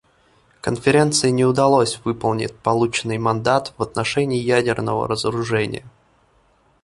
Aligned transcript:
Конференции 0.61 1.29
не 1.29 1.45
удалось 1.45 1.99
выполнить 2.03 2.55
полученный 2.57 3.19
мандат 3.19 3.71
в 3.77 3.83
отношении 3.83 4.41
ядерного 4.41 5.07
разоружения. 5.07 5.85